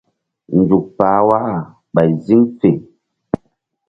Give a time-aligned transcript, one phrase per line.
[0.57, 1.53] Nzuk pah waka
[1.93, 2.69] ɓay ziŋ fe.